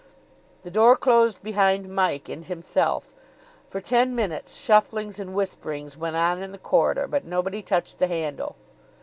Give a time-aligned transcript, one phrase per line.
[0.63, 3.13] The door closed behind Mike and himself.
[3.67, 8.07] For ten minutes shufflings and whisperings went on in the corridor, but nobody touched the
[8.07, 8.55] handle.